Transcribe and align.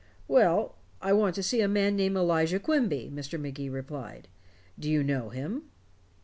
"Well 0.27 0.73
I 0.99 1.13
want 1.13 1.35
to 1.35 1.43
see 1.43 1.61
a 1.61 1.67
man 1.67 1.95
named 1.95 2.17
Elijah 2.17 2.59
Quimby," 2.59 3.11
Mr. 3.13 3.39
Magee 3.39 3.69
replied. 3.69 4.27
"Do 4.79 4.89
you 4.89 5.03
know 5.03 5.29
him?" 5.29 5.69